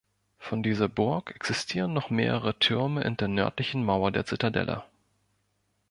Von 0.39 0.63
dieser 0.63 0.89
Burg 0.89 1.29
existieren 1.35 1.93
noch 1.93 2.09
mehrere 2.09 2.57
Türme 2.57 3.03
in 3.03 3.17
der 3.17 3.27
nördlichen 3.27 3.85
Mauer 3.85 4.09
der 4.11 4.25
Zitadelle. 4.25 4.83